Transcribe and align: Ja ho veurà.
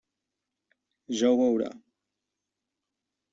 Ja 1.19 1.29
ho 1.33 1.37
veurà. 1.41 1.69